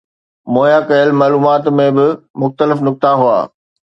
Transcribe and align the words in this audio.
مهيا 0.53 0.79
ڪيل 0.89 1.09
معلومات 1.19 1.69
۾ 1.79 1.85
ٻه 1.97 2.07
مختلف 2.41 2.77
نقطا 2.87 3.11
هئا 3.21 3.39